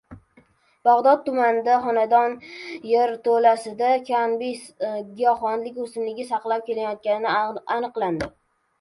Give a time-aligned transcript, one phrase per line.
[0.87, 2.33] Bag‘dod tumanida xonadon
[2.93, 8.37] yerto‘lasida «kannabis» giyohvandlik o‘simligi saqlab kelinayotganligi aniqlandi